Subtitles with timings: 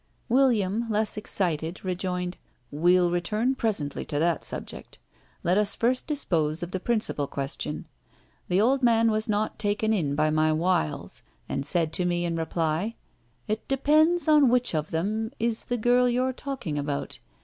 [0.29, 2.37] William, less excited, rejoined:
[2.71, 4.97] "We'll return presently to that subject.
[5.43, 7.85] Let us first dispose of the principal question.
[8.47, 12.35] The old man was not taken in by my wiles, and said to me in
[12.35, 12.95] reply:
[13.47, 17.19] 'It depends on which of them is the girl you're talking about.